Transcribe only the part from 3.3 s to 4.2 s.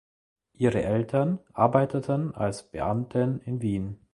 in Wien.